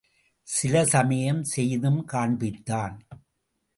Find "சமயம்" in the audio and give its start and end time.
0.85-1.43